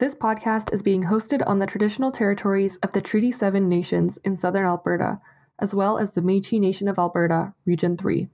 [0.00, 4.34] This podcast is being hosted on the traditional territories of the Treaty 7 nations in
[4.34, 5.20] southern Alberta,
[5.58, 8.26] as well as the Metis Nation of Alberta, Region 3.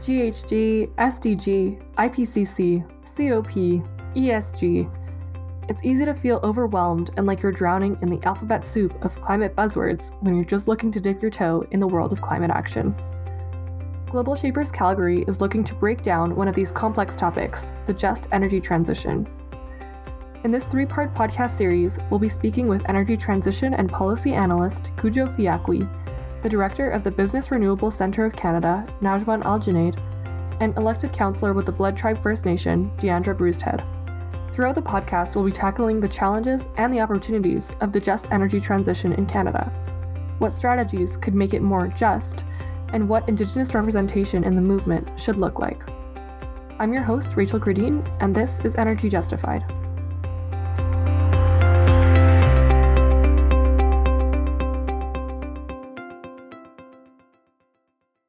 [0.00, 3.84] GHG, SDG, IPCC, COP,
[4.16, 4.90] ESG.
[5.68, 9.54] It's easy to feel overwhelmed and like you're drowning in the alphabet soup of climate
[9.54, 12.92] buzzwords when you're just looking to dip your toe in the world of climate action.
[14.14, 18.28] Global Shapers Calgary is looking to break down one of these complex topics the just
[18.30, 19.26] energy transition.
[20.44, 24.92] In this three part podcast series, we'll be speaking with energy transition and policy analyst
[24.94, 25.90] Cudjo Fiacwi,
[26.42, 29.98] the director of the Business Renewable Centre of Canada, Nagwan Al-Guneid,
[30.60, 33.82] and elected councillor with the Blood Tribe First Nation, Deandra Bruised-Head.
[34.52, 38.60] Throughout the podcast, we'll be tackling the challenges and the opportunities of the just energy
[38.60, 39.72] transition in Canada.
[40.38, 42.44] What strategies could make it more just
[42.94, 45.82] and what Indigenous representation in the movement should look like.
[46.78, 49.64] I'm your host, Rachael Gradine, and this is Energy Justified.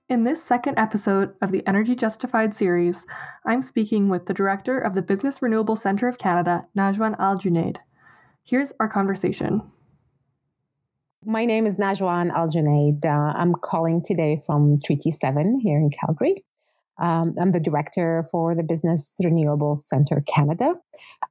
[0.09, 3.05] In this second episode of the Energy Justified series,
[3.45, 7.77] I'm speaking with the director of the Business Renewable Centre of Canada, Nagwan Al-Guneid.
[8.43, 9.71] Here's our conversation.
[11.27, 13.03] My name is Nagwan Al-Guneid.
[13.03, 16.43] Uh, I'm calling today from Treaty 7 here in Calgary.
[17.01, 20.75] Um, I'm the director for the Business Renewable Centre Canada,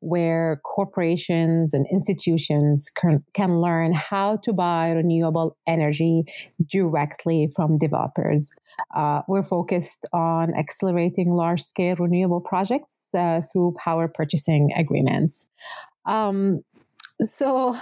[0.00, 6.24] where corporations and institutions can, can learn how to buy renewable energy
[6.68, 8.50] directly from developers.
[8.96, 15.46] Uh, we're focused on accelerating large scale renewable projects uh, through power purchasing agreements.
[16.04, 16.64] Um,
[17.22, 17.78] so,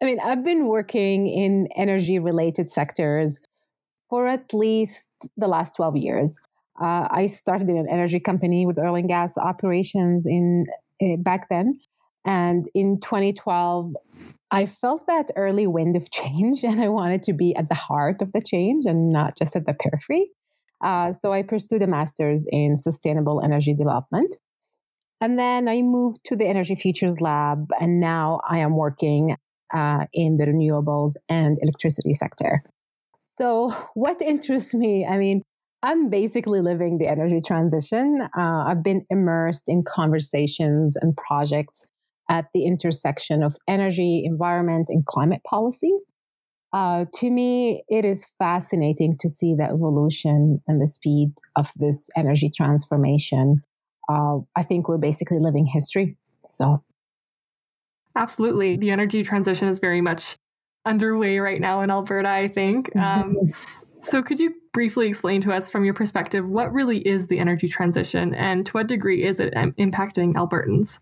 [0.00, 3.38] I mean, I've been working in energy related sectors
[4.08, 6.40] for at least the last 12 years.
[6.80, 10.66] Uh, I started in an energy company with oil and gas operations in
[11.02, 11.74] uh, back then.
[12.24, 13.94] And in 2012,
[14.50, 18.22] I felt that early wind of change, and I wanted to be at the heart
[18.22, 20.30] of the change and not just at the periphery.
[20.82, 24.36] Uh, so I pursued a master's in sustainable energy development.
[25.20, 29.36] And then I moved to the Energy Futures Lab, and now I am working
[29.74, 32.62] uh, in the renewables and electricity sector.
[33.18, 35.06] So, what interests me?
[35.06, 35.42] I mean,
[35.82, 38.28] I'm basically living the energy transition.
[38.36, 41.86] Uh, I've been immersed in conversations and projects
[42.28, 45.96] at the intersection of energy, environment, and climate policy.
[46.72, 52.08] Uh, to me, it is fascinating to see the evolution and the speed of this
[52.16, 53.62] energy transformation.
[54.08, 56.16] Uh, I think we're basically living history.
[56.44, 56.84] So
[58.16, 58.76] Absolutely.
[58.76, 60.36] The energy transition is very much
[60.84, 62.90] underway right now in Alberta, I think.
[63.00, 63.36] Um,
[64.02, 67.68] so, could you briefly explain to us from your perspective what really is the energy
[67.68, 70.98] transition and to what degree is it impacting Albertans?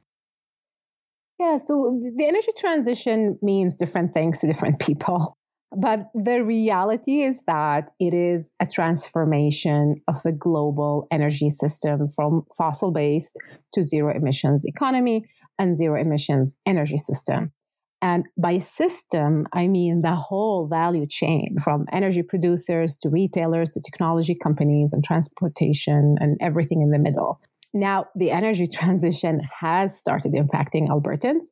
[1.38, 5.36] Yeah, so the energy transition means different things to different people.
[5.76, 12.46] But the reality is that it is a transformation of the global energy system from
[12.56, 13.36] fossil based
[13.74, 15.24] to zero emissions economy
[15.58, 17.52] and zero emissions energy system.
[18.00, 23.80] And by system, I mean the whole value chain from energy producers to retailers to
[23.80, 27.40] technology companies and transportation and everything in the middle.
[27.74, 31.46] Now, the energy transition has started impacting Albertans.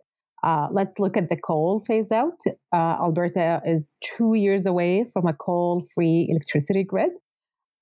[0.45, 2.41] Uh, let's look at the coal phase out.
[2.73, 7.11] Uh, Alberta is two years away from a coal free electricity grid.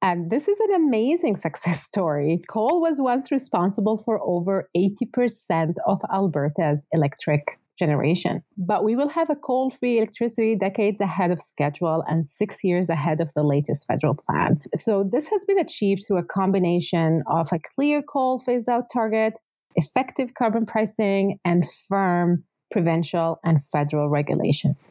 [0.05, 2.43] And this is an amazing success story.
[2.47, 8.43] Coal was once responsible for over 80% of Alberta's electric generation.
[8.59, 12.91] But we will have a coal free electricity decades ahead of schedule and six years
[12.91, 14.61] ahead of the latest federal plan.
[14.77, 19.39] So, this has been achieved through a combination of a clear coal phase out target,
[19.75, 24.91] effective carbon pricing, and firm provincial and federal regulations.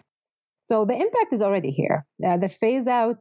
[0.57, 2.06] So, the impact is already here.
[2.25, 3.18] Uh, the phase out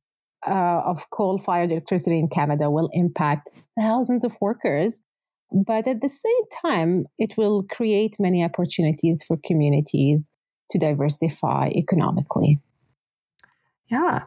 [0.46, 5.00] uh, of coal fired electricity in Canada will impact thousands of workers.
[5.52, 10.30] But at the same time, it will create many opportunities for communities
[10.70, 12.58] to diversify economically.
[13.88, 14.24] Yeah,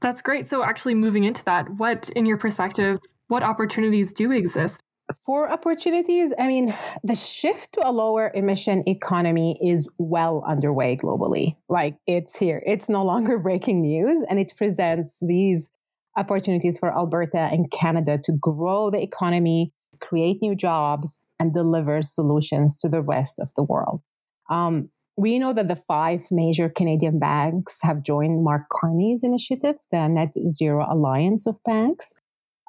[0.00, 0.48] that's great.
[0.48, 4.80] So, actually, moving into that, what, in your perspective, what opportunities do exist
[5.24, 11.56] for opportunities, I mean, the shift to a lower emission economy is well underway globally.
[11.68, 15.68] Like it's here, it's no longer breaking news, and it presents these
[16.16, 22.76] opportunities for Alberta and Canada to grow the economy, create new jobs, and deliver solutions
[22.76, 24.02] to the rest of the world.
[24.50, 30.08] Um, we know that the five major Canadian banks have joined Mark Carney's initiatives, the
[30.08, 32.14] Net Zero Alliance of Banks.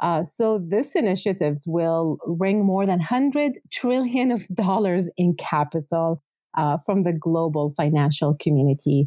[0.02, 6.22] Uh, so this initiatives will bring more than 100 trillion of dollars in capital
[6.58, 9.06] uh, from the global financial community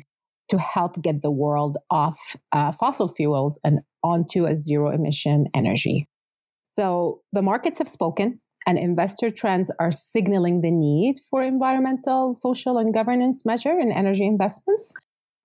[0.49, 6.07] to help get the world off uh, fossil fuels and onto a zero emission energy.
[6.65, 12.79] So the markets have spoken and investor trends are signaling the need for environmental, social,
[12.79, 14.93] and governance measure in energy investments.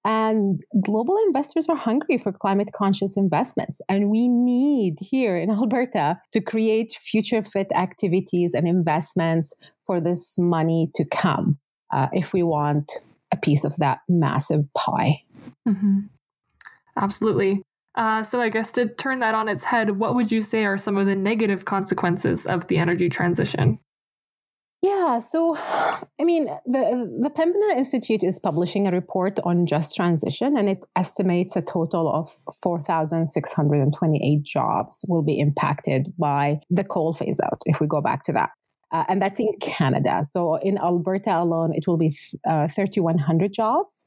[0.09, 3.79] And global investors are hungry for climate conscious investments.
[3.87, 9.53] And we need here in Alberta to create future fit activities and investments
[9.85, 11.59] for this money to come
[11.93, 12.91] uh, if we want
[13.31, 15.21] a piece of that massive pie.
[15.67, 15.99] Mm-hmm.
[16.97, 17.61] Absolutely.
[17.93, 20.77] Uh, so, I guess to turn that on its head, what would you say are
[20.77, 23.77] some of the negative consequences of the energy transition?
[24.81, 30.57] Yeah, so I mean, the the Pembina Institute is publishing a report on just transition,
[30.57, 32.29] and it estimates a total of
[32.61, 37.39] four thousand six hundred and twenty eight jobs will be impacted by the coal phase
[37.43, 37.61] out.
[37.65, 38.51] If we go back to that,
[38.91, 40.21] uh, and that's in Canada.
[40.23, 42.13] So in Alberta alone, it will be
[42.47, 44.05] uh, thirty one hundred jobs.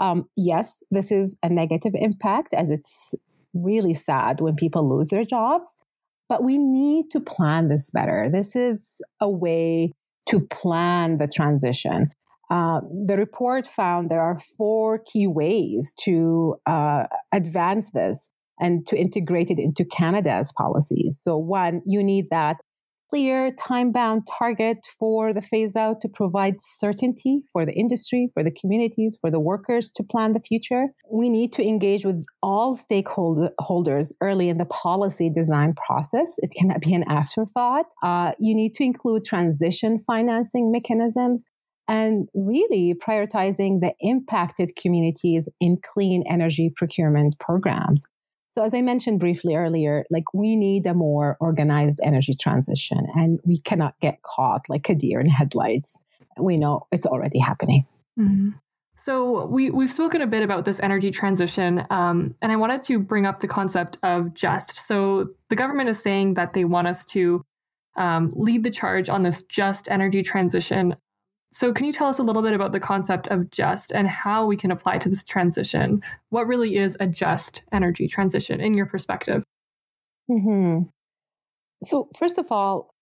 [0.00, 3.14] Um, yes, this is a negative impact, as it's
[3.54, 5.76] really sad when people lose their jobs.
[6.28, 8.28] But we need to plan this better.
[8.30, 9.94] This is a way
[10.28, 12.10] to plan the transition.
[12.50, 18.96] Uh, the report found there are four key ways to uh, advance this and to
[18.96, 21.20] integrate it into Canada's policies.
[21.22, 22.56] So, one, you need that
[23.10, 28.42] clear time bound target for the phase out to provide certainty for the industry, for
[28.42, 30.86] the communities, for the workers to plan the future.
[31.10, 36.34] We need to engage with all stakeholders early in the policy design process.
[36.38, 37.86] It cannot be an afterthought.
[38.02, 41.46] Uh, you need to include transition financing mechanisms
[41.88, 48.04] and really prioritizing the impacted communities in clean energy procurement programs.
[48.50, 53.40] So, as I mentioned briefly earlier, like we need a more organized energy transition and
[53.44, 56.00] we cannot get caught like a deer in headlights.
[56.38, 57.86] We know it's already happening.
[58.18, 58.50] Mm-hmm.
[58.96, 62.98] So, we, we've spoken a bit about this energy transition, um, and I wanted to
[62.98, 64.86] bring up the concept of just.
[64.86, 67.44] So, the government is saying that they want us to
[67.96, 70.96] um, lead the charge on this just energy transition.
[71.50, 74.46] So, can you tell us a little bit about the concept of just and how
[74.46, 76.02] we can apply to this transition?
[76.28, 79.42] What really is a just energy transition in your perspective?
[80.30, 80.82] Mm-hmm.
[81.82, 82.94] So, first of all,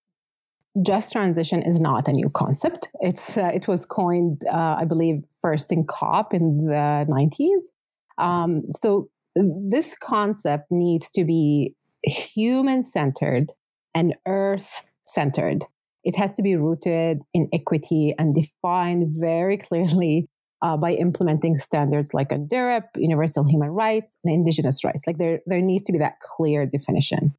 [0.82, 2.88] just transition is not a new concept.
[3.00, 7.70] It's uh, it was coined, uh, I believe, first in COP in the nineties.
[8.18, 13.52] Um, so, this concept needs to be human centered
[13.94, 15.64] and earth centered.
[16.06, 20.28] It has to be rooted in equity and defined very clearly
[20.62, 25.02] uh, by implementing standards like UNDRIP, universal human rights, and indigenous rights.
[25.04, 27.34] Like there, there needs to be that clear definition.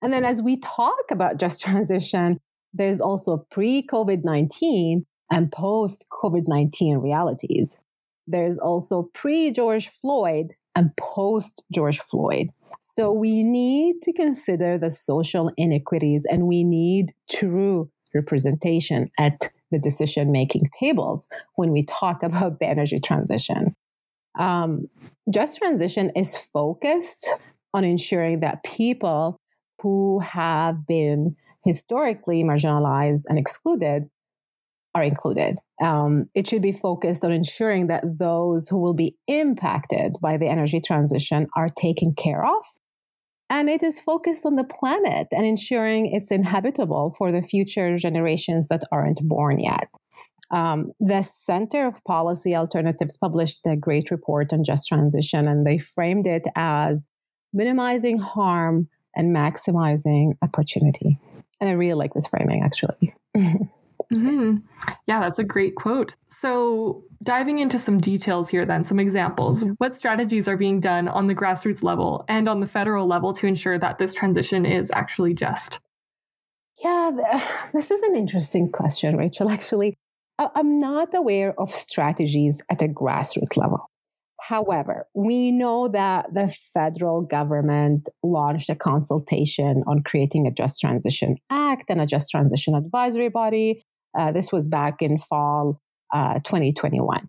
[0.00, 2.40] And then as we talk about just transition,
[2.72, 7.78] there's also pre COVID 19 and post COVID 19 realities.
[8.26, 12.48] There's also pre George Floyd and post George Floyd.
[12.80, 19.78] So we need to consider the social inequities and we need true representation at the
[19.78, 21.26] decision making tables
[21.56, 23.74] when we talk about the energy transition.
[24.38, 24.88] Um,
[25.32, 27.28] just transition is focused
[27.74, 29.36] on ensuring that people
[29.80, 34.08] who have been historically marginalized and excluded
[34.94, 35.56] are included.
[35.80, 40.48] Um, it should be focused on ensuring that those who will be impacted by the
[40.48, 42.64] energy transition are taken care of.
[43.50, 48.66] And it is focused on the planet and ensuring it's inhabitable for the future generations
[48.68, 49.88] that aren't born yet.
[50.50, 55.78] Um, the Center of Policy Alternatives published a great report on just transition, and they
[55.78, 57.08] framed it as
[57.54, 61.18] minimizing harm and maximizing opportunity.
[61.60, 63.14] And I really like this framing, actually.
[64.12, 64.56] Mm-hmm.
[65.06, 66.14] Yeah, that's a great quote.
[66.28, 69.64] So, diving into some details here, then, some examples.
[69.64, 69.74] Mm-hmm.
[69.78, 73.46] What strategies are being done on the grassroots level and on the federal level to
[73.46, 75.80] ensure that this transition is actually just?
[76.82, 77.10] Yeah,
[77.72, 79.50] this is an interesting question, Rachael.
[79.50, 79.94] Actually,
[80.38, 83.88] I'm not aware of strategies at a grassroots level.
[84.40, 91.36] However, we know that the federal government launched a consultation on creating a Just Transition
[91.48, 93.84] Act and a Just Transition Advisory Body
[94.18, 95.80] uh, this was back in fall
[96.12, 97.28] uh, 2021.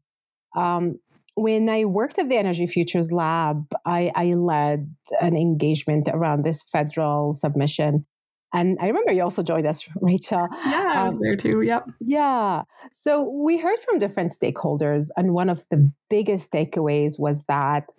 [0.56, 1.00] Um,
[1.36, 6.62] when I worked at the Energy Futures Lab, I, I, led an engagement around this
[6.62, 8.06] federal submission.
[8.54, 10.48] And I remember you also joined us, Rachael.
[10.63, 11.62] Yeah, I was um, there too.
[11.62, 11.90] Yep.
[12.02, 12.62] Yeah.
[12.92, 17.90] So we heard from different stakeholders, and one of the biggest takeaways was that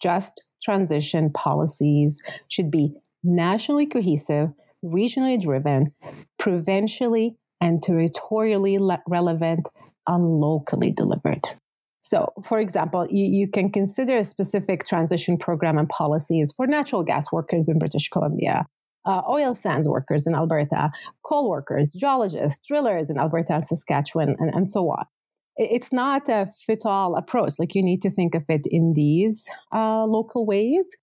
[0.00, 4.50] just transition policies should be nationally cohesive,
[4.84, 5.92] regionally driven,
[6.38, 9.68] provincially and territorially le- relevant,
[10.06, 11.44] and locally delivered.
[12.02, 17.02] So, for example, you, you can consider a specific transition program and policies for natural
[17.02, 18.66] gas workers in British Columbia,
[19.06, 20.90] uh, oil sands workers in Alberta,
[21.24, 25.06] coal workers, geologists, drillers in Alberta and Saskatchewan, and, and so on.
[25.56, 27.54] It's not a fit all approach.
[27.58, 30.94] Like you need to think of it in these uh, local ways.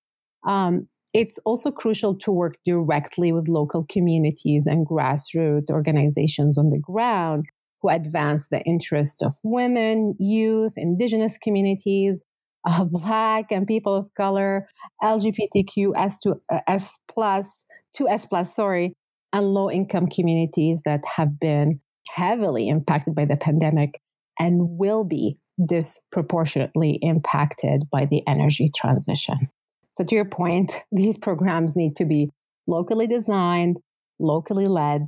[0.46, 6.80] Um, it's also crucial to work directly with local communities and grassroots organizations on the
[6.80, 7.46] ground
[7.82, 12.24] who advance the interest of women, youth, indigenous communities,
[12.65, 14.68] uh, black and people of color,
[15.03, 17.65] LGBTQ S to uh, S plus,
[17.96, 18.96] to S plus, sorry,
[19.34, 24.00] and low income communities that have been heavily impacted by the pandemic
[24.39, 29.50] and will be disproportionately impacted by the energy transition.
[29.92, 32.30] So, to your point, these programs need to be
[32.68, 33.78] locally designed,
[34.20, 35.08] locally led,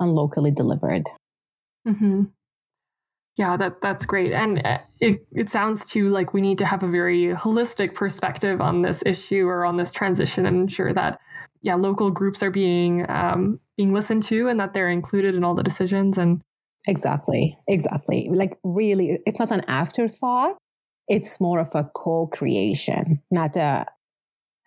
[0.00, 1.04] and locally delivered.
[1.86, 2.24] Mm-hmm.
[3.36, 6.82] Yeah, that that's great, and uh, it it sounds too like we need to have
[6.82, 11.18] a very holistic perspective on this issue or on this transition, and ensure that
[11.62, 15.54] yeah, local groups are being um, being listened to and that they're included in all
[15.54, 16.18] the decisions.
[16.18, 16.42] And
[16.86, 20.58] exactly, exactly, like really, it's not an afterthought.
[21.08, 23.86] It's more of a co-creation, not a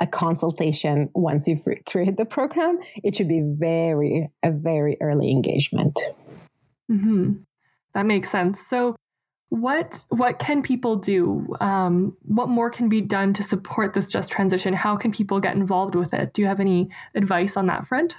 [0.02, 2.80] a consultation once you've created the program.
[3.04, 5.98] It should be very a very early engagement.
[6.92, 7.34] Mm-hmm.
[7.94, 8.62] That makes sense.
[8.68, 8.96] So,
[9.50, 11.48] what what can people do?
[11.62, 14.74] Um, what more can be done to support this just transition?
[14.74, 16.34] How can people get involved with it?
[16.34, 18.16] Do you have any advice on that front?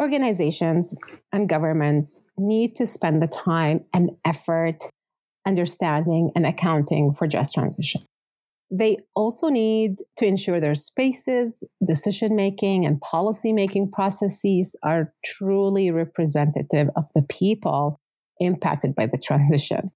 [0.00, 0.94] Organizations
[1.32, 4.84] and governments need to spend the time and effort
[5.46, 8.02] understanding and accounting for just transition.
[8.70, 15.90] They also need to ensure their spaces, decision making, and policy making processes are truly
[15.90, 17.98] representative of the people
[18.40, 19.90] impacted by the transition.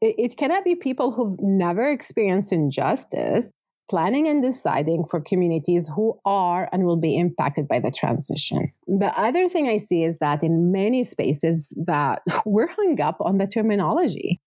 [0.00, 3.50] It, cannot be people who've never experienced injustice
[3.88, 8.70] planning and deciding for communities who are and will be impacted by the transition.
[8.86, 13.38] The other thing I see is that in many spaces that we're hung up on
[13.38, 14.40] the terminology.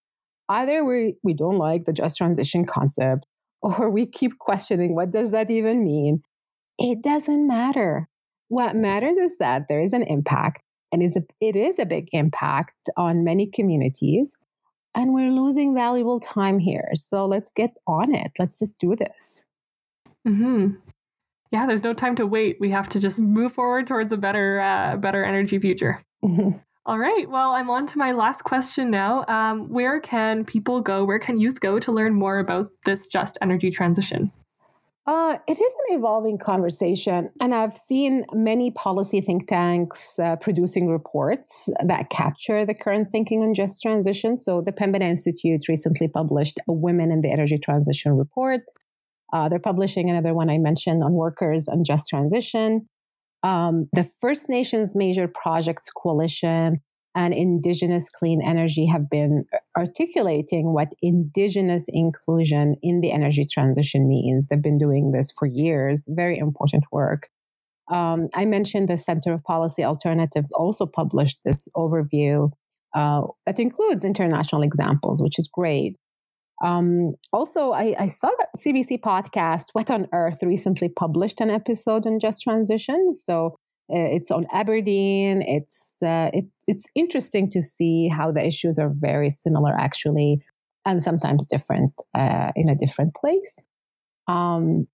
[0.50, 3.25] Either we, we don't like the just transition concept
[3.80, 6.22] or we keep questioning what does that even mean?
[6.78, 8.08] It doesn't matter.
[8.50, 12.08] What matters is that there is an impact and is a, it is a big
[12.12, 14.34] impact on many communities
[14.96, 16.90] and we're losing valuable time here.
[16.96, 18.32] So let's get on it.
[18.40, 19.44] Let's just do this.
[20.26, 20.76] Hmm
[21.52, 22.58] yeah there's no time to wait.
[22.60, 26.02] We have to just move forward towards a better uh, better energy future
[26.88, 27.29] All right.
[27.29, 29.25] Well, I'm on to my last question now.
[29.27, 31.03] Um, where can people go?
[31.03, 34.32] Where can youth go to learn more about this just energy transition?
[35.06, 40.88] Uh, it is an evolving conversation, and I've seen many policy think tanks uh, producing
[40.88, 44.38] reports that capture the current thinking on just transition.
[44.38, 48.62] So, the Pembina Institute recently published a Women in the Energy Transition report.
[49.34, 52.88] Uh, they're publishing another one I mentioned on workers and just transition
[53.44, 56.82] um, the First Nations Major Projects Coalition
[57.15, 64.48] and Indigenous Clean Energy have been articulating what Indigenous inclusion in the energy transition means.
[64.48, 67.29] They've been doing this for years, very important work.
[67.91, 72.51] Um, I mentioned the Center of Policy Alternatives also published this overview
[72.94, 75.96] uh, that includes international examples, which is great.
[76.64, 82.08] Um, also, I, I, saw that CBC podcast, What on Earth, recently published an episode
[82.08, 83.14] on just transition.
[83.14, 83.58] So
[83.94, 85.44] uh, it's on Aberdeen.
[85.44, 90.44] It's uh, it, it's interesting to see how the issues are very similar, actually,
[90.86, 93.64] and sometimes different uh, in a different place.
[94.28, 94.88] Um,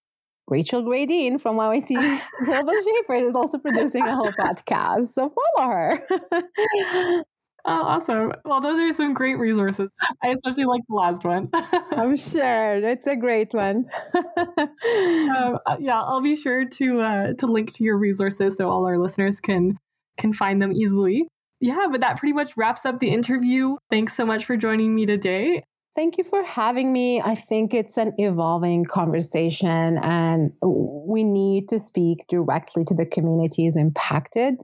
[0.48, 7.24] Rachael Gradine from YYC Global Shapers is also producing a whole podcast, so follow her.
[7.66, 8.34] Oh, awesome.
[8.44, 9.90] Well, those are some great resources.
[10.22, 11.50] I especially like the last one.
[11.54, 13.86] I'm sure it's a great one.
[14.58, 18.86] um, uh, yeah, I'll be sure to uh, to link to your resources so all
[18.86, 19.78] our listeners can
[20.18, 21.28] can find them easily.
[21.62, 23.78] Yeah, but that pretty much wraps up the interview.
[23.90, 25.64] Thanks so much for joining me today.
[25.96, 27.22] Thank you for having me.
[27.22, 33.76] I think it's an evolving conversation, and we need to speak directly to the communities
[33.76, 34.56] impacted,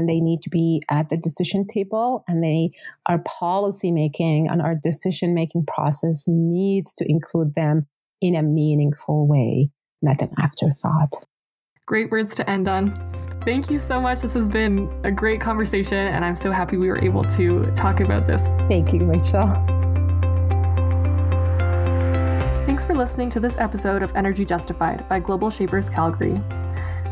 [0.00, 2.24] and they need to be at the decision table.
[2.26, 2.70] And they,
[3.06, 7.86] our policy making and our decision making process needs to include them
[8.22, 9.68] in a meaningful way,
[10.00, 11.12] not an afterthought.
[11.86, 12.90] Great words to end on.
[13.44, 14.22] Thank you so much.
[14.22, 18.00] This has been a great conversation, and I'm so happy we were able to talk
[18.00, 18.42] about this.
[18.68, 19.48] Thank you, Rachael.
[22.64, 26.40] Thanks for listening to this episode of Energy Justified by Global Shapers Calgary.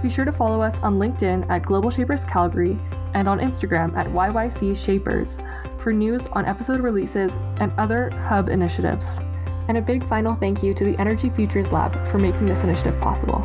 [0.02, 2.78] Be sure to follow us on LinkedIn at Global Shapers Calgary
[3.14, 5.38] and on Instagram at YYC Shapers
[5.78, 9.21] for news on episode releases and other hub initiatives.
[9.69, 12.99] And a big final thank you to the Energy Futures Lab for making this initiative
[13.00, 13.43] possible.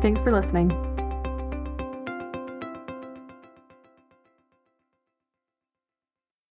[0.00, 0.85] Thanks for listening.